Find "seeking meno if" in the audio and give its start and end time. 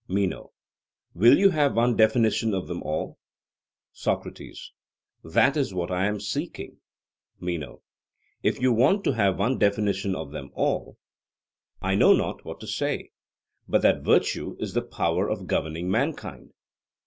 6.19-8.59